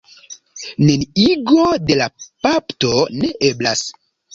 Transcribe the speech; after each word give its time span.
Neniigo 0.85 1.67
de 1.85 2.01
la 2.03 2.09
bapto 2.49 2.95
ne 3.23 3.35
eblas. 3.55 3.91